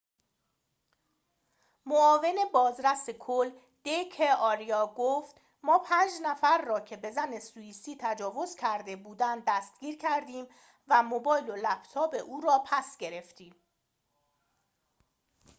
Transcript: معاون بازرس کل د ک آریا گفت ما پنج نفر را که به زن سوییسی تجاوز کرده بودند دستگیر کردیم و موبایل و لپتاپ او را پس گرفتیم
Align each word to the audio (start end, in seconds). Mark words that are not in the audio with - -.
معاون 1.85 2.37
بازرس 2.55 3.05
کل 3.25 3.47
د 3.85 3.87
ک 4.15 4.17
آریا 4.51 4.83
گفت 4.99 5.35
ما 5.63 5.77
پنج 5.89 6.11
نفر 6.27 6.57
را 6.61 6.79
که 6.79 6.97
به 6.97 7.11
زن 7.11 7.39
سوییسی 7.39 7.97
تجاوز 7.99 8.55
کرده 8.55 8.95
بودند 8.95 9.43
دستگیر 9.47 9.97
کردیم 9.97 10.45
و 10.87 11.03
موبایل 11.03 11.49
و 11.51 11.55
لپتاپ 11.55 12.15
او 12.27 12.41
را 12.41 12.63
پس 12.67 12.97
گرفتیم 12.97 13.55